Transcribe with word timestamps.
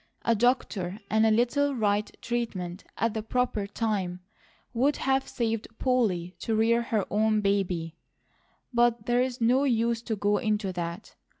A 0.25 0.33
doctor 0.33 0.97
and 1.11 1.27
a 1.27 1.29
little 1.29 1.75
right 1.75 2.09
treatment 2.23 2.83
at 2.97 3.13
the 3.13 3.21
proper 3.21 3.67
time 3.67 4.21
would 4.73 4.95
have 4.97 5.27
saved 5.27 5.67
Polly 5.77 6.33
to 6.39 6.55
rear 6.55 6.81
her 6.81 7.05
own 7.11 7.39
baby; 7.41 7.97
but 8.73 9.05
there's 9.05 9.39
no 9.39 9.63
use 9.63 10.01
to 10.01 10.15
go 10.15 10.37
into 10.39 10.73
that. 10.73 11.13